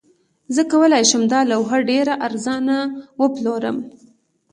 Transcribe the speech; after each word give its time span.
زه 0.55 0.61
کولی 0.71 1.03
شم 1.09 1.23
دا 1.31 1.39
لوحه 1.51 1.77
ډیره 1.89 2.13
ارزانه 2.27 2.77
وپلورم 3.21 3.77